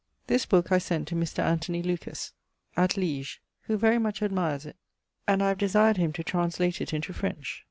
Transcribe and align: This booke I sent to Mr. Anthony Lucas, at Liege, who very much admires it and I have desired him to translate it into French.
This 0.25 0.47
booke 0.47 0.71
I 0.71 0.79
sent 0.79 1.07
to 1.09 1.15
Mr. 1.15 1.43
Anthony 1.43 1.83
Lucas, 1.83 2.33
at 2.75 2.97
Liege, 2.97 3.39
who 3.67 3.77
very 3.77 3.99
much 3.99 4.23
admires 4.23 4.65
it 4.65 4.75
and 5.27 5.43
I 5.43 5.49
have 5.49 5.59
desired 5.59 5.97
him 5.97 6.11
to 6.13 6.23
translate 6.23 6.81
it 6.81 6.91
into 6.91 7.13
French. 7.13 7.59